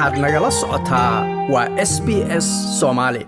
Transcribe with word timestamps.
waxaad 0.00 0.18
nagala 0.24 0.50
socotaa 0.60 1.14
waa 1.52 1.68
s 1.90 1.92
b 2.06 2.08
s 2.44 2.46
soomaali 2.80 3.22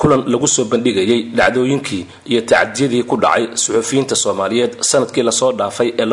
kulan 0.00 0.22
lagu 0.32 0.48
soo 0.54 0.64
bandhigayay 0.72 1.20
dhacdooyinkii 1.38 2.02
iyo 2.32 2.40
tacadiyadii 2.50 3.02
ku 3.10 3.16
dhacay 3.24 3.44
suxufiyiinta 3.62 4.16
soomaaliyeed 4.22 4.72
sannadkii 4.90 5.24
la 5.28 5.32
soo 5.40 5.52
dhaafay 5.52 5.88
ee 6.00 6.06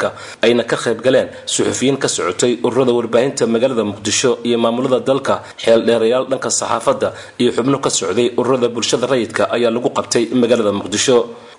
ka 0.00 0.08
ayna 0.46 0.62
ka 0.70 0.76
qayb 0.84 0.98
galeen 1.06 1.28
suxufiyiin 1.54 1.96
ka 2.02 2.08
socotay 2.08 2.52
ururada 2.66 2.92
warbaahinta 2.98 3.46
magaalada 3.54 3.84
muqdisho 3.90 4.30
iyo 4.48 4.58
maamulada 4.64 5.00
dalka. 5.08 5.34
Xeeldheerayaal 5.64 6.24
dhanka 6.30 6.50
saxaafadda 6.50 7.08
iyo 7.40 7.50
xubno 7.56 7.78
ka 7.84 7.90
socday 7.90 8.28
ururada 8.40 8.68
bulshada 8.74 9.06
rayidka 9.12 9.42
ayaa 9.56 9.70
lagu 9.76 9.88
qabtay 9.96 10.24
magaalada 10.42 10.72
muqdisho. 10.80 11.16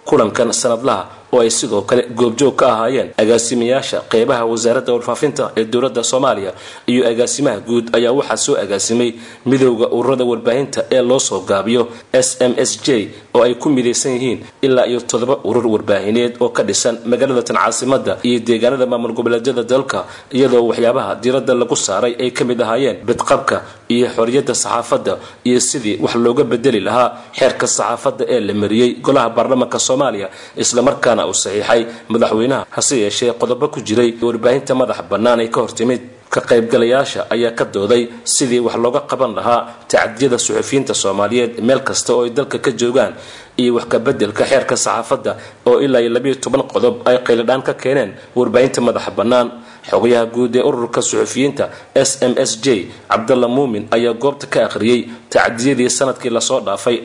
Kulankan 0.09 0.51
sanadlaha 0.61 1.03
oo 1.33 1.39
ay 1.45 1.49
sidoo 1.59 1.81
kale 1.89 2.03
goobjoog 2.19 2.55
ka 2.61 2.65
ahaayeen 2.73 3.09
agaasimayaasha 3.23 3.99
qeybaha 4.13 4.43
wasaaradda 4.51 4.91
warfaafinta 4.95 5.43
ee 5.59 5.65
dowladda 5.73 6.03
soomaaliya 6.11 6.51
iyo 6.91 7.01
agaasimaha 7.11 7.59
guud 7.69 7.85
ayaa 7.97 8.13
waxaa 8.19 8.37
soo 8.45 8.55
agaasimay 8.63 9.09
midowda 9.51 9.87
ururada 9.97 10.23
warbaahinta 10.31 10.79
ee 10.95 11.01
loo 11.09 11.19
soo 11.29 11.39
gaabiyo 11.51 11.83
s 12.27 12.29
m 12.51 12.53
s 12.69 12.71
j 12.85 12.87
oo 13.35 13.41
ay 13.47 13.53
ku 13.63 13.67
midaysan 13.77 14.11
yihiin 14.17 14.39
ilaa 14.67 14.85
iyo 14.91 14.99
toddoba 15.11 15.35
urur 15.49 15.65
warbaahineed 15.73 16.33
oo 16.43 16.49
ka 16.57 16.63
dhisan 16.69 16.95
magaalada 17.11 17.43
tan 17.49 17.57
caasimada 17.61 18.13
iyo 18.29 18.39
deegaanada 18.49 18.85
maamul 18.91 19.13
goboleedyada 19.19 19.63
dalka 19.73 19.99
iyadoo 20.37 20.63
waxyaabaha 20.69 21.11
diiradda 21.23 21.53
lagu 21.61 21.75
saaray 21.87 22.13
ay 22.23 22.29
ka 22.37 22.43
mid 22.49 22.59
ahaayeen 22.65 22.97
bidqabka 23.09 23.57
iyo 23.95 24.07
xoriyadda 24.17 24.53
saxaafadda 24.63 25.13
iyo 25.49 25.59
sidii 25.69 25.95
wax 26.03 26.15
looga 26.25 26.43
bedeli 26.51 26.79
lahaa 26.87 27.09
xeerka 27.39 27.65
saxaafadda 27.77 28.23
ee 28.35 28.39
la 28.47 28.53
mariyey 28.63 28.89
golaha 29.07 29.29
baarlamaanka 29.37 29.79
soomaaliya 29.87 30.27
islamarkaana 30.63 31.22
uu 31.29 31.33
saxiixay 31.43 31.81
madaxweynaha 32.13 32.63
hase 32.75 32.95
yeeshee 33.03 33.31
qodobo 33.41 33.67
ku 33.73 33.79
jiray 33.87 34.09
warbaahinta 34.27 34.73
madax 34.81 34.99
bannaan 35.11 35.39
ay 35.43 35.49
ka 35.55 35.59
hortimid 35.65 36.01
ka 36.33 36.41
qaybgalayaasha 36.49 37.21
ayaa 37.35 37.51
ka 37.59 37.65
dooday 37.75 38.03
sidii 38.35 38.59
wax 38.67 38.75
looga 38.83 39.01
qaban 39.11 39.31
lahaa 39.37 39.61
tacadiyada 39.91 40.37
suxufiyiinta 40.45 40.93
soomaaliyeed 41.03 41.53
meel 41.67 41.81
kasta 41.89 42.09
oo 42.15 42.23
ay 42.25 42.31
dalka 42.37 42.57
ka 42.65 42.71
joogaan 42.81 43.13
iyo 43.61 43.75
wax 43.77 43.85
kabeddelka 43.93 44.43
xeerka 44.51 44.75
saxaafadda 44.77 45.31
oo 45.69 45.77
ilaa 45.85 46.01
iyo 46.01 46.09
labiiyo 46.15 46.35
toban 46.43 46.63
qodob 46.73 46.95
ay 47.09 47.17
qayladhaan 47.27 47.61
ka 47.67 47.73
keeneen 47.73 48.11
warbaahinta 48.35 48.81
madaxa 48.81 49.11
bannaan. 49.11 49.47
Xogayaha 49.89 50.25
guud 50.35 50.55
ee 50.55 50.63
ururka 50.69 51.01
suxufiyiinta 51.01 51.65
s 51.95 52.11
m 52.23 52.33
s 52.39 52.51
j 52.63 52.87
cabdalla 53.11 53.47
muumin 53.55 53.83
ayaa 53.91 54.13
goobta 54.23 54.47
ka 54.53 54.59
akhriyey 54.67 54.99
tacadiyadii 55.29 55.89
sannadkii 55.97 56.31
la 56.31 56.41
soo 56.41 56.59
dhaafay 56.67 56.95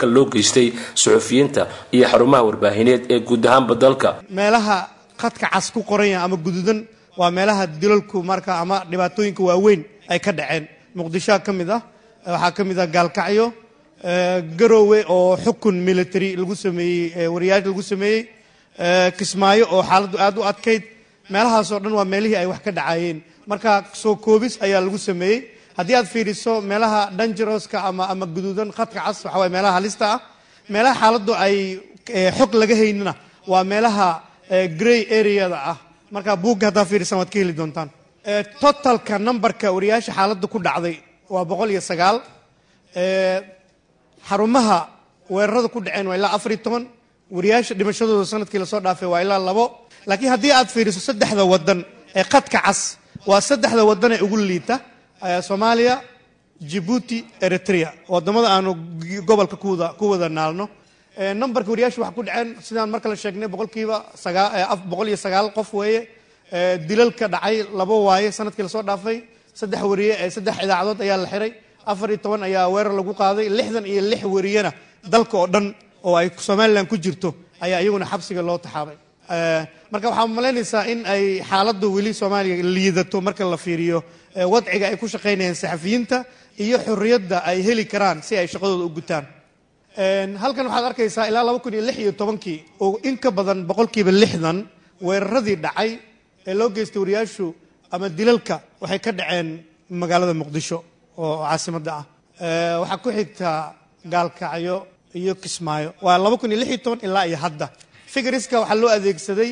ka 0.00 0.06
loo 0.06 0.26
geystay 0.32 0.72
suxufiyiinta 0.94 1.66
iyo 1.96 2.04
xarumaha 2.12 2.42
warbaahineed 2.48 3.02
ee 3.10 3.20
guud 3.20 3.44
ahaanba 3.46 3.74
dalka. 3.74 4.08
Meelaha 4.30 4.88
khadka 5.20 5.46
cas 5.52 5.70
ku 5.72 5.80
qoranya 5.82 6.22
ama 6.24 6.36
guduudan 6.36 6.84
waa 7.16 7.30
meelaha 7.30 7.66
dilalku 7.66 8.22
marka 8.22 8.52
ama 8.62 8.76
dhibaatooyinka 8.90 9.42
waaweyn 9.42 9.80
ay 10.12 10.18
ka 10.20 10.32
dhaceen. 10.32 10.68
Muqdishoa 10.94 11.38
ka 11.40 11.52
mid 11.52 11.70
ah 11.70 11.80
waxaa 12.26 12.52
ka 12.56 12.62
mid 12.68 12.78
ah 12.78 12.86
gaalkacyo 12.86 13.46
garowe 14.02 15.04
oo 15.08 15.36
xukun 15.36 15.74
military 15.88 16.36
lagu 16.36 16.54
sameeyey 16.56 17.26
wariyaasha 17.28 17.66
lagu 17.68 17.82
sameeyey. 17.82 18.28
Kismaayo 19.18 19.66
oo 19.70 19.82
xaaladdu 19.82 20.18
aada 20.18 20.40
u 20.40 20.44
adkayd. 20.44 20.82
Meelahaasoo 21.30 21.78
dhan 21.80 21.92
waa 21.98 22.04
meelihii 22.04 22.36
ay 22.36 22.46
wax 22.46 22.60
ka 22.64 22.70
dhacayeen. 22.72 23.22
Marka 23.46 23.84
soo 23.92 24.16
koobis 24.16 24.58
ayaa 24.62 24.80
lagu 24.80 24.98
sameeyey. 24.98 25.38
Haddii 25.76 25.94
aad 25.96 26.06
fiiriso 26.06 26.60
meelaha 26.60 27.10
dangeroska 27.18 27.78
ama 27.88 28.04
ama 28.12 28.26
guduudan 28.26 28.72
khadka 28.72 29.00
cas 29.06 29.24
waxa 29.24 29.38
waye 29.38 29.50
meelaha 29.50 29.74
halista 29.78 30.06
ah. 30.14 30.20
Meelaha 30.68 30.94
xaaladdu 31.00 31.32
ay 31.34 31.56
xog 32.38 32.54
laga 32.54 32.74
haynina 32.76 33.14
waa 33.46 33.64
meelaha 33.64 34.08
grey 34.80 35.06
areada 35.18 35.58
ah. 35.72 35.76
Marka 36.10 36.36
buugga 36.36 36.66
haddaa 36.68 36.84
fiirisan 36.84 37.18
waad 37.18 37.30
ka 37.30 37.38
heli 37.38 37.52
doontaan. 37.52 37.88
Totalka 38.60 39.18
numberka 39.18 39.72
wariyaasha 39.72 40.12
xaaladda 40.12 40.46
ku 40.52 40.58
dhacday 40.58 40.96
waa 41.30 41.44
boqol 41.44 41.70
iyo 41.70 41.80
sagaal 41.80 42.16
xarumaha 44.28 44.78
weerarada 45.30 45.68
ku 45.68 45.80
dhaceen 45.80 46.06
waa 46.06 46.16
ilaa 46.16 46.32
afar 46.36 46.52
iyo 46.52 46.62
toban. 46.66 46.84
Wariyaasha 47.30 47.74
dhimashadooda 47.74 48.24
sannadkii 48.32 48.58
la 48.62 48.66
soo 48.66 48.80
dhaafay 48.80 49.08
waa 49.08 49.22
ilaa 49.24 49.38
labo. 49.38 49.64
Laakiin 50.06 50.30
haddii 50.34 50.52
aad 50.52 50.68
fiiriso 50.74 51.00
saddexda 51.00 51.44
wadan 51.44 51.84
ee 52.14 52.24
khadka 52.32 52.58
cas 52.66 52.98
waa 53.26 53.40
saddexda 53.40 53.82
wadan 53.90 54.12
ee 54.12 54.20
ugu 54.26 54.36
liita 54.36 54.80
soomaaliya 55.48 56.02
jibuuti 56.60 57.18
eritrea. 57.40 57.92
Wadamada 58.08 58.48
aanu 58.54 58.70
gobolka 59.28 59.56
ku 59.98 60.04
wada 60.12 60.28
naalno. 60.28 60.68
Numberka 61.40 61.70
wariyaasha 61.70 62.00
waxa 62.02 62.14
ku 62.16 62.22
dhaceen 62.22 62.48
sidaan 62.66 62.90
mar 62.90 63.00
kale 63.00 63.16
sheegnay 63.16 63.48
boqolkiiba 63.48 63.96
boqol 64.90 65.08
iyo 65.08 65.16
sagaal 65.16 65.52
qof 65.56 65.72
weeye. 65.74 66.08
Dilalka 66.88 67.28
dhacay 67.28 67.56
labo 67.78 68.04
waaye 68.04 68.28
sannadkii 68.32 68.62
la 68.62 68.68
soo 68.68 68.82
dhaafay. 68.82 69.18
Saddex 69.54 69.82
wariye 69.90 70.30
saddex 70.30 70.56
idaacadood 70.64 71.00
ayaa 71.00 71.16
la 71.24 71.28
xiray 71.32 71.52
afar 71.86 72.08
iyo 72.10 72.18
toban 72.24 72.42
ayaa 72.48 72.68
weerar 72.74 72.94
lagu 72.98 73.12
qaaday 73.22 73.46
lixdan 73.58 73.84
iyo 73.92 74.02
lix 74.10 74.22
wariyena 74.34 74.70
dalka 75.14 75.34
oo 75.38 75.46
dhan 75.54 75.66
oo 76.06 76.14
ay 76.20 76.28
somalilan 76.48 76.86
ku 76.90 76.96
jirto 77.04 77.34
ayaa 77.64 77.80
iyaguna 77.84 78.06
xabsiga 78.12 78.42
loo 78.48 78.58
taxaabay 78.64 78.96
marka 79.92 80.06
waxaa 80.10 80.26
malaynaysaa 80.38 80.84
in 80.92 81.00
ay 81.14 81.24
xaaladdu 81.50 81.86
weli 81.96 82.12
soomaaliya 82.20 82.56
liidato 82.76 83.16
marka 83.26 83.44
la 83.52 83.56
fiiriyo 83.64 83.98
wadciga 84.54 84.86
ay 84.90 84.96
ku 85.00 85.06
shaqaynayaan 85.14 85.54
saxafiyiinta 85.62 86.24
iyo 86.64 86.76
xorriyadda 86.86 87.36
ay 87.50 87.58
heli 87.66 87.84
karaan 87.92 88.18
si 88.26 88.32
ay 88.40 88.46
shaqadooda 88.52 88.84
u 88.84 88.90
gutaan. 88.98 89.24
Halkan 90.42 90.66
waxaad 90.66 90.84
arkaysaa 90.90 91.26
ilaa 91.30 91.44
laba 91.48 91.58
kun 91.64 91.72
iyo 91.74 91.82
lix 91.88 91.96
iyo 91.98 92.12
tobankii 92.12 92.58
oo 92.80 92.98
in 93.08 93.16
ka 93.18 93.30
badan 93.30 93.64
boqolkiiba 93.68 94.10
lixdan 94.22 94.58
weeraradii 95.06 95.56
dhacay 95.64 95.90
ee 96.46 96.54
loo 96.54 96.68
geystay 96.76 97.00
wariyaashu 97.02 97.46
ama 97.94 98.08
dilalka 98.08 98.56
waxay 98.80 98.98
ka 99.04 99.10
dhaceen 99.12 99.48
magaalada 99.90 100.34
muqdisho 100.34 100.78
oo 101.18 101.34
caasimadda 101.48 101.92
ah. 102.00 102.04
Waxaa 102.82 102.98
ku 103.04 103.08
xigta 103.18 103.48
gaalkacyo 104.12 104.76
iyo 105.20 105.34
kismaayo. 105.42 105.90
Waa 106.04 106.18
laba 106.24 106.36
kun 106.40 106.50
iyo 106.52 106.58
lix 106.60 106.68
iyo 106.72 106.80
toban 106.84 107.00
ilaa 107.06 107.26
iyo 107.30 107.36
hadda. 107.44 107.66
Figariska 108.14 108.60
waxaa 108.62 108.78
loo 108.82 108.90
adeegsaday 108.96 109.50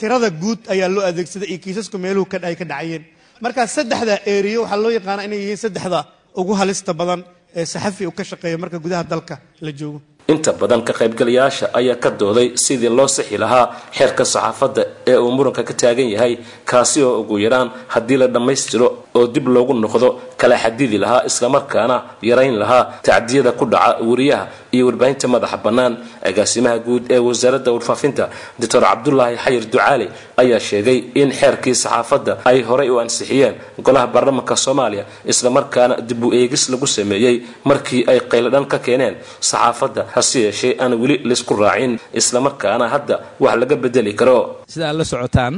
tirada 0.00 0.28
guud 0.42 0.60
ayaa 0.72 0.88
loo 0.94 1.04
adeegsaday 1.10 1.48
iyo 1.52 1.58
kiisasku 1.64 1.96
meeluhu 2.04 2.26
ay 2.48 2.56
ka 2.60 2.64
dhacayeen. 2.64 3.04
Marka 3.44 3.66
saddexda 3.76 4.14
eriyo 4.34 4.60
waxaa 4.64 4.80
loo 4.84 4.90
yaqaana 4.98 5.22
inay 5.26 5.38
yihiin 5.44 5.60
saddexda 5.64 6.00
ugu 6.40 6.52
halista 6.60 6.92
badan 7.00 7.20
ee 7.60 7.64
saxafi 7.72 8.02
uu 8.08 8.14
ka 8.18 8.24
shaqeeya 8.30 8.56
marka 8.62 8.78
gudaha 8.84 9.04
dalka 9.12 9.34
la 9.64 9.70
joogo 9.78 9.98
inta 10.28 10.52
badan 10.52 10.82
ka 10.86 10.92
qaybgalayaasha 10.92 11.66
ayaa 11.74 11.96
ka 12.04 12.10
dooday 12.10 12.48
sidii 12.56 12.88
loo 12.98 13.08
sixi 13.08 13.36
lahaa 13.42 13.66
xeerka 13.96 14.24
saxaafadda 14.24 14.82
ee 15.06 15.16
uu 15.16 15.30
muranka 15.36 15.62
ka 15.68 15.74
taagan 15.74 16.08
yahay 16.14 16.38
kaasi 16.64 17.02
oo 17.02 17.20
ugu 17.20 17.38
yaraan 17.44 17.70
haddii 17.94 18.16
la 18.22 18.26
dhammaystiro 18.34 18.88
oo 19.14 19.26
dib 19.26 19.48
loogu 19.48 19.74
noqdo 19.74 20.08
kala 20.40 20.56
xadidi 20.64 20.98
lahaa 21.04 21.22
islamarkaana 21.30 21.96
yarayn 22.22 22.54
lahaa 22.62 22.84
tacdiyada 23.02 23.52
ku 23.52 23.64
dhaca 23.66 23.98
wariyaha 24.10 24.44
iyo 24.76 24.84
warbaahinta 24.88 25.26
madaxa 25.34 25.56
bannaan 25.66 25.92
agaasimaha 26.28 26.76
guud 26.86 27.02
ee 27.14 27.18
wasaaradda 27.28 27.70
warfaafinta 27.76 28.24
doctor 28.60 28.82
cabdulaahi 28.88 29.36
xayir 29.44 29.64
ducaali 29.72 30.06
ayaa 30.42 30.60
sheegay 30.68 30.98
in 31.20 31.28
xeerkii 31.40 31.74
saxaafadda 31.84 32.32
ay 32.50 32.58
horay 32.68 32.88
u 32.94 32.96
ansixiyeen 33.04 33.54
golaha 33.86 34.06
baarlamaanka 34.14 34.56
soomaaliya 34.64 35.04
islamarkaana 35.32 35.94
dib 36.08 36.20
u 36.24 36.32
eegis 36.40 36.64
lagu 36.72 36.86
sameeyey 36.96 37.36
markii 37.70 38.02
ay 38.12 38.18
qayladhan 38.32 38.66
ka 38.72 38.78
keeneen 38.86 39.14
saxaafadda 39.50 40.02
hase 40.14 40.38
yeeshee 40.46 40.72
aan 40.82 40.92
weli 41.02 41.16
laysku 41.28 41.52
raacin 41.64 41.92
islamarkaana 42.20 42.86
hadda 42.94 43.14
wax 43.44 43.54
laga 43.62 43.76
bedeli 43.84 44.12
karo. 44.20 44.38
Sida 44.72 44.84
aad 44.90 44.96
la 45.00 45.04
socotaan 45.12 45.54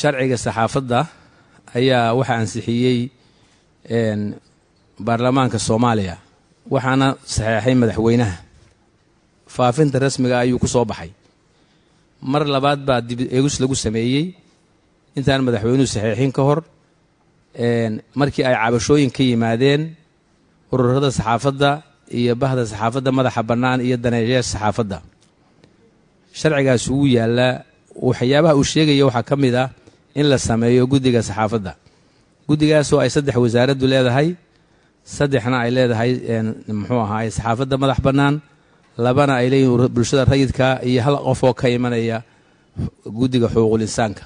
sharciga 0.00 0.36
saxaafadda 0.46 0.98
ayaa 1.78 2.04
waxaa 2.18 2.38
ansixiyey 2.42 2.98
baarlamaanka 5.06 5.58
soomaaliya 5.68 6.16
waxaana 6.72 7.06
saxeexay 7.34 7.74
madaxweynaha. 7.82 8.36
Faafinta 9.54 9.98
rasmiga 10.04 10.36
ayuu 10.42 10.58
ku 10.58 10.66
soo 10.68 10.84
baxay. 10.84 11.10
Mar 12.22 12.42
labaad 12.54 12.80
baa 12.88 13.00
dib 13.08 13.20
eegis 13.36 13.56
lagu 13.62 13.74
sameeyey. 13.84 14.34
Intaan 15.16 15.42
madaxweynuhu 15.46 15.86
saxeexin 15.94 16.32
ka 16.36 16.42
hor 16.48 16.60
markii 18.18 18.44
ay 18.48 18.54
cabashooyin 18.62 19.10
ka 19.16 19.22
yimaadeen 19.22 19.82
ururada 20.72 21.10
saxaafadda 21.18 21.70
iyo 22.18 22.34
bahda 22.34 22.66
saxaafadda 22.66 23.10
madaxa 23.18 23.42
bannaan 23.50 23.80
iyo 23.86 23.96
daneeyayaasha 24.04 24.50
saxaafadda. 24.58 24.98
Sharcigaas 26.38 26.84
wuu 26.90 27.06
yaallaa. 27.06 27.62
Waxyaabaha 28.08 28.54
uu 28.58 28.64
sheegaya 28.72 29.06
waxaa 29.06 29.22
ka 29.28 29.36
mid 29.36 29.54
ah 29.54 29.68
in 30.18 30.26
la 30.30 30.38
sameeyo 30.38 30.82
guddiga 30.92 31.22
saxaafadda. 31.22 31.72
Guddigaasoo 32.48 32.98
ay 33.04 33.10
saddex 33.14 33.36
wasaaraddu 33.44 33.86
leedahay 33.92 34.28
saddexna 35.04 35.56
ay 35.64 35.70
leedahay 35.76 36.10
muxuu 36.80 37.00
ahaay 37.06 37.28
saxaafadda 37.36 37.76
madax 37.82 38.00
bannaan 38.06 38.34
labana 39.04 39.34
ay 39.40 39.46
leeyihiin 39.52 39.88
bulshada 39.94 40.24
rayidka 40.32 40.66
iyo 40.88 41.00
hal 41.06 41.16
qof 41.28 41.40
oo 41.44 41.54
ka 41.60 41.66
imanaya 41.68 42.18
guddiga 43.18 43.46
xuquuqul 43.52 43.82
insaanka. 43.86 44.24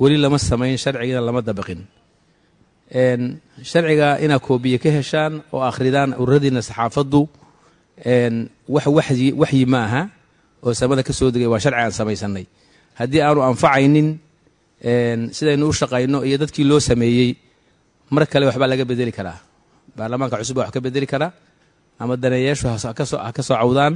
Weli 0.00 0.16
lama 0.24 0.38
samayn 0.38 0.76
sharcigana 0.84 1.20
lama 1.28 1.40
dabaqin. 1.48 1.80
Sharciga 3.70 4.08
inaad 4.24 4.40
koobiye 4.46 4.78
ka 4.78 4.90
heshaan 4.96 5.42
oo 5.52 5.60
akhridaan 5.70 6.14
ururadiina 6.20 6.62
saxaafaddu 6.62 7.20
wax 8.74 8.86
waxyi 9.40 9.64
ma 9.72 9.78
aha 9.86 10.02
oo 10.64 10.72
samada 10.74 11.02
ka 11.02 11.12
soo 11.12 11.30
degay 11.34 11.48
waa 11.52 11.58
sharci 11.64 11.80
aan 11.82 11.92
samaysanay 11.98 12.44
haddii 12.98 13.22
aanu 13.26 13.40
anfacaynin 13.50 14.08
sidaynu 15.36 15.64
u 15.68 15.72
shaqayno 15.80 16.18
iyo 16.28 16.36
dadkii 16.42 16.64
loo 16.70 16.80
sameeyey 16.80 17.30
mar 18.14 18.26
kale 18.26 18.44
waxbaa 18.48 18.68
laga 18.72 18.84
bedeli 18.84 19.12
karaa 19.18 19.38
baarlamaanka 19.98 20.36
cusub 20.40 20.56
wax 20.60 20.70
ka 20.74 20.80
bedeli 20.86 21.06
karaa 21.12 21.30
ama 22.02 22.14
daneeyaashu 22.22 22.66
ha 22.68 22.92
ka 22.98 23.04
soo 23.48 23.56
cawdaan 23.60 23.94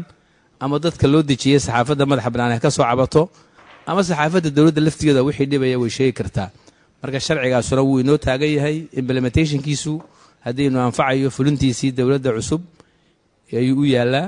ama 0.64 0.76
dadka 0.84 1.06
loo 1.12 1.22
dejiyey 1.30 1.60
saxaafadda 1.66 2.04
madaxa 2.10 2.30
bannaan 2.34 2.52
ha 2.56 2.60
ka 2.64 2.70
soo 2.76 2.84
cabato 2.90 3.22
ama 3.90 4.00
saxaafadda 4.08 4.48
dowladda 4.56 4.80
laftigeeda 4.86 5.20
wixii 5.28 5.46
dhibaya 5.52 5.76
way 5.82 5.90
sheegi 5.96 6.12
kartaa 6.20 6.48
marka 7.02 7.18
sharcigaasuna 7.26 7.82
wuu 7.88 7.98
inoo 8.02 8.18
taagan 8.26 8.50
yahay 8.56 8.76
implementationkiisu 9.00 9.92
haddiinu 10.46 10.78
anfacayo 10.86 11.28
fulintiisii 11.36 11.90
dowladda 11.98 12.30
cusub 12.36 12.60
ayuu 13.60 13.80
u 13.82 13.84
yaalaa 13.94 14.26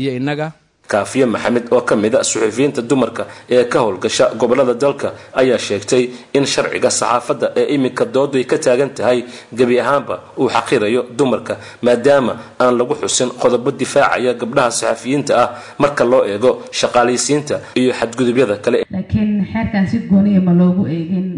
iyo 0.00 0.10
innaga 0.18 0.46
kaafiye 0.92 1.26
maxamed 1.34 1.64
oo 1.76 1.80
ka 1.88 1.94
mid 2.02 2.14
a 2.14 2.22
suxufiyiinta 2.30 2.80
dumarka 2.90 3.22
ee 3.56 3.64
ka 3.72 3.78
howlgasha 3.84 4.24
gobollada 4.40 4.74
dalka 4.84 5.08
ayaa 5.40 5.58
sheegtay 5.66 6.02
in 6.38 6.44
sharciga 6.54 6.90
saxaafadda 7.00 7.46
ee 7.60 7.66
iminka 7.74 8.04
dooday 8.14 8.44
ka 8.50 8.56
taagan 8.66 8.90
tahay 8.98 9.18
gebi 9.58 9.76
ahaanba 9.84 10.14
uu 10.42 10.48
xaqirayo 10.56 11.02
dumarka 11.18 11.54
maadaama 11.86 12.32
aan 12.62 12.74
lagu 12.80 12.94
xusin 13.02 13.30
qodobo 13.42 13.70
difaacaya 13.82 14.32
gabdhaha 14.42 14.70
saxafiyiinta 14.80 15.32
ah 15.42 15.48
marka 15.82 16.04
loo 16.12 16.22
eego 16.32 16.50
shaqaalaysiinta 16.80 17.54
iyo 17.80 17.90
xadgudubyada 18.00 18.56
kale. 18.64 18.78
Laakiin 18.94 19.30
xeerkan 19.52 19.84
si 19.90 19.96
gooniya 20.10 20.40
ma 20.46 20.52
loogu 20.60 20.82
eegin 20.96 21.28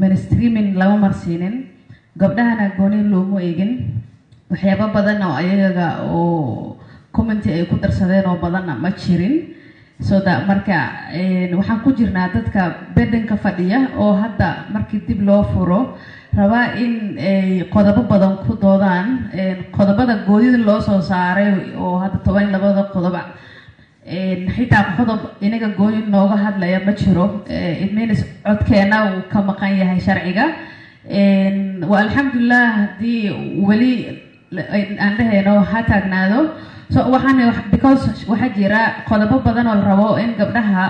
mainstreaming 0.00 0.68
lama 0.80 0.96
marsiinin 1.04 1.54
gabdhahana 2.20 2.66
gooniya 2.78 3.04
loomu 3.12 3.36
eegin. 3.46 3.72
Waxyaabo 4.50 4.86
badan 4.94 5.20
oo 5.28 5.34
ayaga 5.42 5.86
oo 6.12 6.76
commenty 7.12 7.50
ay 7.52 7.64
ku 7.66 7.76
darsadeen 7.76 8.26
oo 8.26 8.36
badanna 8.40 8.74
ma 8.74 8.90
jirin. 8.90 9.54
So 10.00 10.20
da 10.20 10.40
marka 10.48 10.78
waxaan 11.58 11.80
ku 11.84 11.92
jirnaa 11.92 12.32
dadka 12.34 12.62
bedanka 12.96 13.36
fadhiya 13.36 13.90
oo 13.96 14.14
hadda 14.22 14.66
markii 14.72 15.00
dib 15.06 15.20
loo 15.22 15.42
furo 15.52 15.96
rabaa 16.34 16.74
in 16.76 17.18
ay 17.18 17.68
qodobo 17.72 18.02
badan 18.08 18.36
ku 18.46 18.56
doodaan. 18.56 19.30
Qodobada 19.76 20.24
goodida 20.26 20.58
loo 20.58 20.80
soo 20.80 21.00
saaray 21.00 21.74
oo 21.76 21.98
hadda 22.02 22.18
toban 22.24 22.50
labada 22.50 22.90
qodob 22.94 23.14
xitaa 24.54 24.96
qodob 24.98 25.20
inaga 25.40 25.68
gooni 25.78 26.02
nooga 26.10 26.36
hadlaya 26.44 26.80
ma 26.84 26.92
jiro. 26.92 27.44
Itmins 27.84 28.24
codkeena 28.44 29.14
uu 29.14 29.22
ka 29.30 29.38
maqan 29.42 29.76
yahay 29.78 30.00
sharciga. 30.00 30.46
Wa 31.90 31.96
alxamdulilah 32.02 32.66
haddii 32.78 33.30
weli 33.68 33.92
aan 35.04 35.16
dhahayno 35.18 35.54
ha 35.70 35.82
taagnaado 35.90 36.40
so 36.94 37.00
waxaan 37.14 37.52
because 37.70 38.02
waxaa 38.30 38.50
jira 38.58 38.80
qodobo 39.08 39.38
badan 39.46 39.66
oo 39.72 39.80
rabo 39.90 40.08
in 40.24 40.34
gabdhaha 40.40 40.84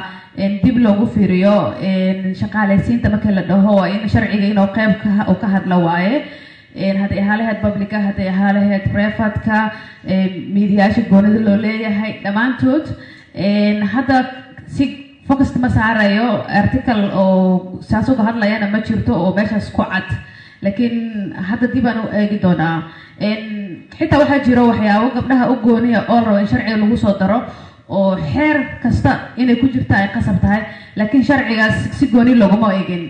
dib 0.62 0.76
loogu 0.85 1.06
fiiriyo 1.14 1.56
shaqaalaysiinta 2.41 3.11
markii 3.14 3.35
la 3.38 3.43
dhaho 3.50 3.75
in 3.94 4.09
sharciga 4.14 4.47
inuu 4.53 4.69
qeyb 4.76 4.93
uu 5.31 5.35
ka 5.43 5.47
hadla 5.55 5.76
waaye. 5.87 6.25
Hadday 7.00 7.19
ahaa 7.23 7.37
laheyd 7.41 7.59
publica 7.64 7.99
hadday 8.06 8.29
ahaa 8.35 8.53
laheyd 8.56 8.85
miidiyaasha 10.55 11.03
goonida 11.11 11.41
loo 11.47 11.56
leeyahay 11.64 12.12
dhammaantood 12.25 12.87
hadda 13.94 14.17
si 14.67 14.85
focust 15.29 15.56
ma 15.62 15.69
saarayo 15.69 16.29
article 16.61 17.03
oo 17.23 17.79
saas 17.91 18.09
uga 18.09 18.23
hadlayana 18.29 18.67
ma 18.75 18.81
jirto 18.88 19.12
oo 19.14 19.31
meeshaas 19.37 19.70
ku 19.76 19.82
cad 19.93 20.09
laakiin 20.62 21.35
hadda 21.49 21.67
dib 21.75 21.87
aan 21.87 21.99
u 22.05 22.09
eegi 22.20 22.38
doonaa 22.44 22.76
xitaa 23.99 24.19
waxaa 24.23 24.38
jiro 24.47 24.62
waxyaabo 24.70 25.09
gabdhaha 25.17 25.50
u 25.53 25.56
gooniya 25.64 26.00
oo 26.09 26.20
la 26.20 26.25
rabo 26.26 26.38
in 26.38 26.47
sharciga 26.53 26.76
lagu 26.82 26.97
soo 26.97 27.14
daro 27.20 27.38
oo 27.88 28.17
xeer 28.32 28.56
kasta 28.82 29.11
inay 29.37 29.56
ku 29.61 29.67
jirta 29.75 29.94
ay 29.97 30.09
qasab 30.14 30.41
tahay. 30.41 30.62
Laakiin 30.97 31.25
sharcigaas 31.25 31.76
si 31.99 32.06
gooni 32.12 32.35
loguma 32.35 32.73
eegin 32.75 33.03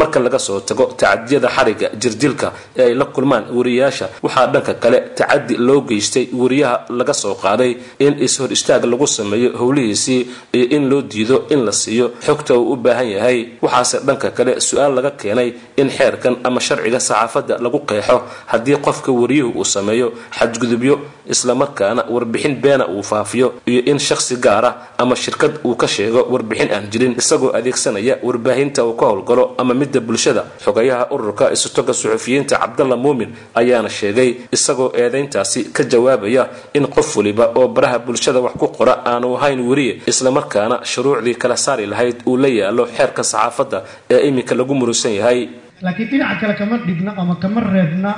marka 0.00 0.18
laga 0.26 0.38
soo 0.46 0.60
tago 0.68 0.84
tacadiyada 1.00 1.48
xariga 1.56 1.88
jirdilka 2.02 2.48
ee 2.76 2.82
ay 2.88 2.94
la 3.00 3.04
kulmaan 3.14 3.44
wariyaasha 3.58 4.06
waxaa 4.24 4.46
dhanka 4.54 4.72
kale 4.82 4.98
tacadi 5.18 5.54
loo 5.66 5.80
geystay 5.90 6.26
wariyaha 6.42 6.76
laga 6.98 7.14
soo 7.22 7.34
qaaday 7.44 7.70
in 8.06 8.12
is-hor 8.26 8.50
istaag 8.56 8.84
lagu 8.92 9.06
sameeyo 9.18 9.50
howlihiisii 9.60 10.20
iyo 10.56 10.66
in 10.76 10.84
loo 10.90 11.02
diido 11.02 11.36
in 11.54 11.60
la 11.66 11.72
siiyo. 11.72 12.06
Xogta 12.26 12.54
uu 12.58 12.72
u 12.72 12.76
baahan 12.76 13.08
yahay 13.16 13.38
waxaase 13.64 13.96
dhanka 14.06 14.28
kale 14.36 14.52
su'aal 14.68 14.92
laga 14.98 15.10
keenay 15.20 15.48
in 15.80 15.88
xeerkan 15.96 16.34
ama 16.44 16.60
sharciga 16.66 17.00
saxaafadda 17.08 17.54
lagu 17.64 17.78
qeexo. 17.90 18.16
Haddii 18.52 18.76
qofka 18.86 19.10
wariyuhu 19.20 19.50
uu 19.60 19.64
sameeyo 19.64 20.08
xadgudubyo 20.38 20.94
islamarkaana 21.34 22.02
warbixin 22.14 22.54
beena 22.64 22.86
uu 22.88 23.02
faafiyo 23.02 23.48
iyo 23.66 23.80
in 23.90 23.98
shakhsi 23.98 24.36
gaar 24.36 24.64
ah 24.64 24.74
ama 24.98 25.16
shirkad 25.16 25.52
uu 25.64 25.74
ka 25.76 25.86
sheego 25.88 26.20
warbixin 26.32 26.70
aan 26.76 26.84
jirin 26.92 27.14
isagoo 27.22 27.50
adeegsanaya 27.58 28.14
warbaahinta 28.22 28.84
uu 28.84 28.94
ka 29.00 29.06
howlgalo 29.06 29.54
ama 29.58 29.74
midda 29.74 30.00
bulshada. 30.00 30.42
Xogayaha 30.64 31.04
ururka 31.14 31.44
isutoga 31.56 31.92
suxufiyiinta 32.00 32.56
cabdalla 32.62 32.96
muumin 32.96 33.30
ayaana 33.60 33.88
sheegay 33.88 34.30
isagoo 34.56 34.88
eedayntaasi 35.02 35.60
ka 35.76 35.82
jawaabaya 35.92 36.42
in 36.74 36.86
qof 36.96 37.16
waliba 37.16 37.44
oo 37.58 37.68
baraha 37.68 37.98
bulshada 37.98 38.40
wax 38.44 38.54
ku 38.60 38.68
qora 38.78 38.94
aanu 39.10 39.36
ahayn 39.36 39.60
weriye 39.68 39.94
islamarkaana 40.12 40.76
shuruucdii 40.92 41.34
kala 41.42 41.56
saari 41.56 41.86
lahayd 41.92 42.16
uu 42.26 42.36
la 42.42 42.48
yaalo 42.48 42.84
xeerka 42.96 43.22
saxaafadda 43.32 43.78
ee 44.14 44.20
iminka 44.28 44.54
lagu 44.54 44.74
murusan 44.80 45.12
yahay. 45.18 45.40
Laakiin 45.84 46.08
dhinaca 46.10 46.36
kale 46.40 46.54
kama 46.60 46.76
dhigna 46.86 47.10
ama 47.20 47.34
kama 47.42 47.60
reebna 47.74 48.10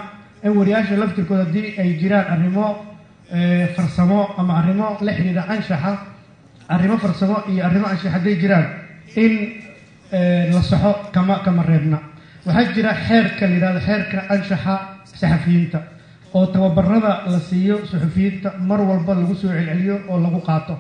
in 0.45 0.53
wariyaasha 0.59 0.95
laftirkooda 1.03 1.45
haddii 1.45 1.75
ay 1.83 1.89
jiraan 2.01 2.27
arrimo 2.35 2.65
farsamo 3.31 4.35
ama 4.39 4.59
arrimo 4.61 4.97
la 5.01 5.13
xidhiidha 5.13 5.45
anshaxa 5.49 5.99
arrimo 6.69 6.97
farsamo 6.99 7.37
iyo 7.51 7.65
arrimo 7.65 7.87
anshax 7.87 8.13
hadday 8.13 8.37
jiraan 8.41 8.67
in 9.17 9.33
la 10.53 10.63
saxo 10.63 10.95
kama 11.13 11.43
kama 11.45 11.63
reebna. 11.63 11.99
Waxaa 12.47 12.73
jira 12.75 12.95
xeerka 12.95 13.47
la 13.47 13.55
yidhahdo 13.55 13.81
xeerka 13.81 14.19
anshaxa 14.31 14.75
saxafiyiinta 15.05 15.79
oo 16.35 16.47
tababarada 16.47 17.23
la 17.27 17.39
siiyo 17.41 17.85
suxufiyiinta 17.87 18.53
mar 18.61 18.81
walba 18.81 19.15
lagu 19.15 19.35
soo 19.35 19.49
celceliyo 19.51 20.01
oo 20.09 20.19
lagu 20.21 20.41
qaato. 20.41 20.79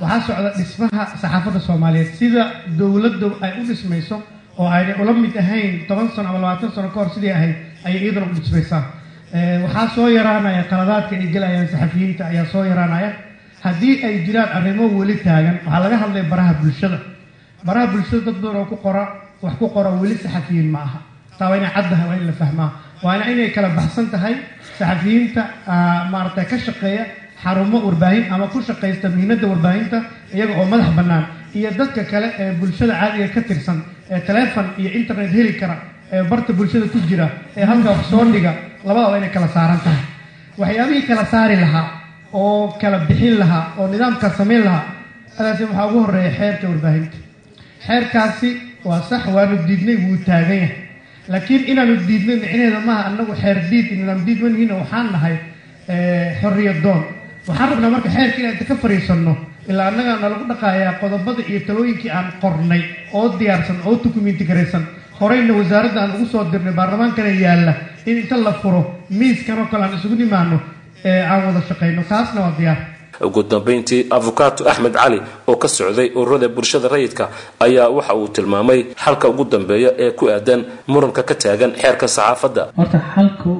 Waxaa 0.00 0.20
socda 0.26 0.50
dhismaha 0.58 1.06
saxaafadda 1.16 1.60
soomaaliyeed 1.60 2.12
sida 2.14 2.42
dowladdu 2.78 3.36
ay 3.40 3.60
u 3.60 3.64
dhismayso 3.66 4.22
oo 4.58 4.68
aynay 4.68 4.94
ula 5.00 5.12
mid 5.12 5.36
ahayn 5.36 5.86
toban 5.88 6.08
sano 6.14 6.28
ama 6.28 6.38
labaatan 6.38 6.70
sano 6.74 6.88
ka 6.88 7.00
hor 7.00 7.10
sidii 7.14 7.30
ahayd 7.32 7.56
ayay 7.84 8.00
iyaduna 8.04 8.26
u 8.26 8.34
dhismaysaa 8.34 8.82
waxaa 9.32 9.88
soo 9.94 10.08
yaraanaya 10.08 10.64
qaladaadka 10.70 11.16
ay 11.16 11.26
gelayaan 11.32 11.68
saxafiyiinta 11.68 12.24
ayaa 12.26 12.44
soo 12.52 12.64
yaraanaya. 12.64 13.12
Haddii 13.64 14.04
ay 14.04 14.24
jiraan 14.26 14.48
arrimo 14.56 14.88
weli 14.98 15.16
taagan 15.24 15.58
waxaa 15.66 15.80
laga 15.82 15.96
hadlaya 16.02 16.24
baraha 16.30 16.54
bulshada. 16.62 16.98
Baraha 17.66 17.86
bulshada 17.92 18.24
dad 18.26 18.34
badan 18.40 18.56
oo 18.56 18.64
ku 18.64 18.76
qora 18.76 19.04
wax 19.42 19.54
ku 19.58 19.68
qora 19.68 19.90
weli 19.90 20.16
saxafiyiin 20.16 20.70
ma 20.70 20.78
aha. 20.80 20.98
Taa 21.38 21.48
waa 21.50 21.56
inay 21.56 21.70
caddahay 21.74 22.06
waa 22.08 22.16
in 22.16 22.26
la 22.26 22.32
fahmaa 22.32 22.70
waana 23.02 23.24
inay 23.30 23.50
kala 23.50 23.68
baxsan 23.68 24.06
tahay 24.10 24.34
saxafiyiinta 24.78 25.42
maaragtay 26.10 26.44
ka 26.46 26.56
shaqeeya 26.58 27.04
xarumo 27.42 27.78
warbaahin 27.86 28.24
ama 28.32 28.46
ku 28.48 28.60
shaqaysta 28.62 29.08
miinada 29.08 29.46
warbaahinta 29.46 30.02
iyaga 30.34 30.54
oo 30.60 30.64
madax 30.66 30.90
bannaan. 30.96 31.24
Iyo 31.54 31.70
dadka 31.70 32.04
kale 32.04 32.32
ee 32.38 32.52
bulshada 32.60 32.92
caadiga 33.00 33.28
ka 33.34 33.40
tirsan 33.42 33.82
ee 34.10 34.20
taleefon 34.20 34.66
iyo 34.78 34.90
internet 34.90 35.30
heli 35.30 35.52
kara 35.60 35.76
ee 36.12 36.22
barta 36.30 36.52
bulshada 36.52 36.86
ku 36.92 36.98
jira 37.08 37.26
ee 37.56 37.64
halka 37.64 37.90
wax 37.90 38.02
soo 38.10 38.24
dhiga 38.32 38.52
labada 38.84 39.08
waa 39.10 39.18
inay 39.18 39.30
kala 39.30 39.48
saaran 39.48 39.80
tahay. 39.84 40.02
Waxyaabihii 40.58 41.06
kala 41.08 41.24
saari 41.32 41.56
lahaa 41.56 41.86
oo 42.32 42.68
kala 42.80 42.98
bixin 43.08 43.38
lahaa 43.38 43.64
oo 43.78 43.86
nidaamkaa 43.92 44.30
samayn 44.38 44.62
lahaa 44.64 44.84
adaasi 45.38 45.62
waxaa 45.64 45.86
ugu 45.86 45.98
horreeya 46.04 46.30
xeerka 46.38 46.66
warbaahinta. 46.68 47.16
Xeerkaasi 47.86 48.50
waa 48.84 49.00
sax 49.10 49.22
waanu 49.34 49.56
diidnay 49.68 49.96
wuu 50.04 50.16
taagan 50.26 50.56
yahay. 50.62 50.76
Laakiin 51.28 51.62
inaanu 51.72 51.94
diidnay 52.08 52.36
micnaheeda 52.42 52.80
maaha 52.88 53.02
anagu 53.10 53.34
xeer 53.42 53.58
diid 53.70 53.86
nidaam 53.98 54.24
diid 54.26 54.40
manihiina 54.42 54.74
waxaan 54.82 55.12
nahay 55.12 55.36
xorriyad 56.40 56.82
doon. 56.82 57.02
Waxaan 57.48 57.68
rabnaa 57.70 57.90
marka 57.90 58.08
xeerka 58.16 58.38
inaan 58.40 58.56
ka 58.68 58.74
fariisanno 58.82 59.34
ilaa 59.68 59.88
annagaa 59.90 60.16
nalagu 60.22 60.44
dhaqaayaa 60.50 60.98
qodobada 61.00 61.42
iyo 61.50 61.60
talooyinkii 61.66 62.10
aan 62.10 62.32
qornay 62.42 62.82
oo 63.12 63.28
diyaarsan 63.38 63.76
oo 63.84 63.94
dukumenti 64.04 64.44
garaysan 64.44 64.84
horeyna 65.20 65.52
wasaaradda 65.60 65.98
aan 66.02 66.12
ugu 66.16 66.26
soo 66.32 66.44
dirnay 66.52 66.74
baarlamaankana 66.78 67.30
yaalla 67.44 67.72
in 68.06 68.16
inta 68.22 68.36
la 68.36 68.52
furo 68.60 68.82
miiskan 69.10 69.58
oo 69.62 69.66
kale 69.70 69.84
aan 69.84 69.94
isugu 69.98 70.14
nimaano 70.22 70.56
aan 71.30 71.40
wada 71.46 71.60
shaqayno 71.68 72.02
taasna 72.12 72.40
waa 72.44 72.54
diyaar 72.58 72.78
ugu 73.26 73.42
dambeyntii 73.50 74.06
afukato 74.16 74.62
axmed 74.70 74.92
cali 75.02 75.18
oo 75.50 75.56
ka 75.62 75.68
socday 75.68 76.08
ururada 76.18 76.48
bulshada 76.48 76.88
rayidka 76.94 77.24
ayaa 77.66 77.88
waxa 77.96 78.14
uu 78.20 78.28
tilmaamay 78.36 78.80
xalka 79.04 79.28
ugu 79.32 79.44
dambeeya 79.52 79.90
ee 80.04 80.10
ku 80.18 80.24
aadan 80.34 80.60
muranka 80.92 81.22
ka 81.28 81.34
taagan 81.34 81.72
xeerka 81.80 82.06
saxaafadda. 82.08 82.62
Horta 82.78 82.98
xalku 83.14 83.50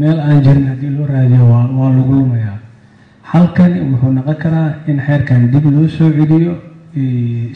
meel 0.00 0.18
aan 0.26 0.40
jirin 0.44 0.66
haddii 0.70 0.90
loo 0.96 1.06
raadiyo 1.14 1.44
waa 1.52 1.66
waa 1.78 1.90
lagu 1.96 2.12
lumayaa. 2.18 2.56
Xalkani 3.32 3.78
wuxuu 3.90 4.12
noqon 4.16 4.36
karaa 4.44 4.68
in 4.90 4.98
xeerkan 5.06 5.40
dib 5.52 5.64
loo 5.76 5.88
soo 5.98 6.10
celiyo 6.18 6.54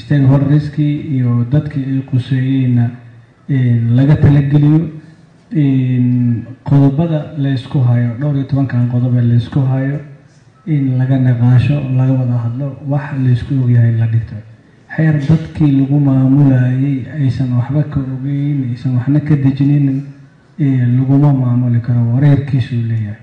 stakeholderskii 0.02 0.94
iyo 1.16 1.30
dadkii 1.52 1.84
ay 1.92 2.00
quseeyeyna 2.10 2.84
laga 3.48 4.16
talageliyo 4.16 4.90
qodobada 6.64 7.34
laysku 7.38 7.78
hayo 7.80 8.10
dhowr 8.20 8.34
iyo 8.36 8.44
tobankan 8.50 8.88
qodob 8.90 9.14
ee 9.16 9.22
laysku 9.22 9.60
hayo 9.60 9.98
in 10.66 10.98
laga 10.98 11.18
naqaasho 11.18 11.76
laga 11.96 12.12
wada 12.12 12.36
hadlo 12.44 12.76
wax 12.88 13.04
laysku 13.24 13.54
ogyahay 13.64 13.92
la 14.00 14.06
dhigto. 14.06 14.34
Xeer 14.96 15.14
dadkii 15.28 15.72
lagu 15.80 15.98
maamulayay 16.00 17.06
aysan 17.20 17.52
waxba 17.58 17.82
ka 17.84 18.00
ogeyn 18.00 18.70
aysan 18.70 18.96
waxna 18.96 19.20
ka 19.20 19.34
dejinin 19.36 20.02
laguma 20.58 21.32
maamuli 21.32 21.80
karo 21.80 22.00
wareerkiisuu 22.14 22.82
leeyahay. 22.90 23.20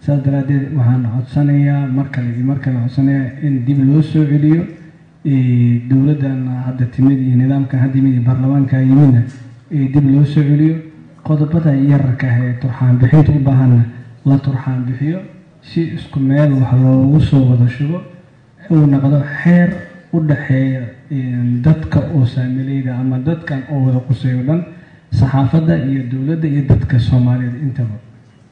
Saas 0.00 0.20
daraaddeed 0.24 0.74
waxaan 0.76 1.06
codsanayaa 1.14 1.86
mar 1.88 2.10
kale 2.10 2.28
iyo 2.36 2.44
mar 2.44 2.58
kale 2.60 2.76
codsanayaa 2.84 3.40
in 3.42 3.64
dib 3.64 3.78
loo 3.88 4.02
soo 4.02 4.24
celiyo 4.28 4.62
dowladdan 5.88 6.48
hadda 6.66 6.84
timid 6.92 7.18
iyo 7.18 7.36
nidaamkan 7.36 7.80
hadda 7.80 7.96
yimid 7.96 8.12
iyo 8.12 8.22
baarlamaanka 8.28 8.76
yimidna 8.80 9.22
dib 9.70 10.04
loo 10.12 10.24
soo 10.24 10.42
celiyo 10.42 10.76
qodobada 11.24 11.72
yararka 11.74 12.26
ah 12.28 12.38
ee 12.44 12.52
turxaan 12.60 12.96
bixinta 12.98 13.32
u 13.32 13.38
baahanna 13.48 13.84
la 14.26 14.38
turxaan 14.38 14.84
bixiyo 14.86 15.18
si 15.62 15.80
isku 15.96 16.18
meel 16.20 16.52
wax 16.52 16.72
loogu 16.82 17.20
soo 17.20 17.42
wada 17.50 17.68
shubo 17.68 17.98
uu 18.70 18.86
noqdo 18.86 19.22
xeer 19.42 19.70
u 20.12 20.20
dhaxeeya 20.20 20.80
dadka 21.64 22.00
oo 22.14 22.24
saamilayda 22.26 22.96
ama 23.00 23.18
dadkan 23.18 23.60
oo 23.72 23.80
wada 23.86 23.98
quseeyo 24.08 24.42
dhan 24.48 24.60
saxaafadda 25.10 25.74
iyo 25.88 26.02
dowladda 26.12 26.46
iyo 26.48 26.62
dadka 26.68 26.98
soomaaliyeed 26.98 27.62
intaba. 27.62 27.96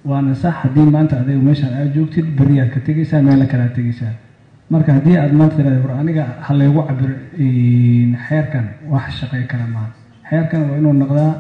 Waana 0.04 0.34
sax 0.34 0.54
haddii 0.62 0.90
maanta 0.90 1.20
adiga 1.20 1.38
meeshaan 1.38 1.74
aad 1.74 1.94
joogtid 1.94 2.26
beriyaad 2.38 2.70
ka 2.74 2.80
tegaysaa 2.80 3.22
meelo 3.22 3.46
kale 3.46 3.62
aad 3.62 3.74
tegaysaa 3.74 4.12
marka 4.70 4.92
haddii 4.96 5.16
aad 5.16 5.32
maanta 5.32 5.56
tiraada 5.56 5.80
war 5.86 5.98
aniga 6.00 6.24
ha 6.40 6.54
laygu 6.54 6.82
cabiro 6.88 7.14
xeerkan 8.28 8.66
wax 8.90 9.04
shaqey 9.20 9.44
kara 9.46 9.66
maaha 9.74 9.90
xeerkan 10.32 10.60
waa 10.70 10.76
inuu 10.80 10.92
noqdaa 11.02 11.32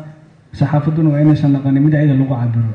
saxaafadduna 0.60 1.10
waa 1.14 1.20
inaysan 1.24 1.52
naqanin 1.56 1.82
mid 1.86 1.94
ayada 2.00 2.14
lagu 2.20 2.34
cabiro 2.40 2.72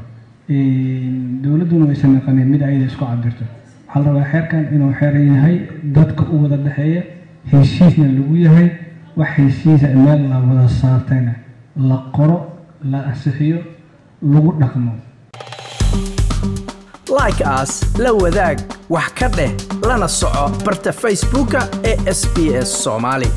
dowladduna 1.43 1.85
waysan 1.89 2.11
naqanin 2.17 2.47
mid 2.53 2.61
ayada 2.69 2.85
isku 2.91 3.05
cabirto 3.11 3.43
waxaa 3.87 4.01
la 4.03 4.09
rabaa 4.09 4.27
xeerkan 4.33 4.63
inuu 4.75 4.91
xeer 4.99 5.15
yahay 5.31 5.55
dadka 5.97 6.23
u 6.33 6.43
wada 6.43 6.57
dhexeeya 6.65 7.01
heshiisna 7.51 8.07
lagu 8.17 8.35
yahay 8.45 8.67
wax 9.19 9.29
heshiisa 9.37 9.87
meel 10.05 10.21
la 10.31 10.37
wada 10.47 10.65
saartayna. 10.81 11.33
La 11.89 11.97
qoro 12.15 12.37
la 12.91 12.99
ansixiyo 13.09 13.57
lagu 14.33 14.51
dhaqmo. 14.61 14.91
Like 17.17 17.41
as 17.59 17.71
la 18.03 18.11
wadaag 18.23 18.57
wax 18.95 19.07
ka 19.19 19.27
dheh 19.37 19.51
lana 19.89 20.07
soco 20.19 20.43
barta 20.65 20.91
facebooka 21.01 21.61
ee 21.91 21.95
sb 22.19 22.35
s 22.67 22.69
soomaali 22.83 23.29